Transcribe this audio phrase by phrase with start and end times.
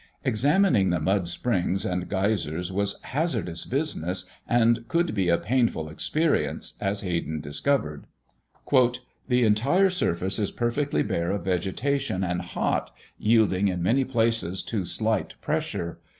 [0.23, 6.73] Examining the mud springs and geysers was hazardous business and could be a painful experience,
[6.81, 8.07] as Hayden discovered:
[8.71, 14.85] "The entire surface is perfectly bare of vegetation and hot, yielding in many places to
[14.85, 15.99] slight pressure.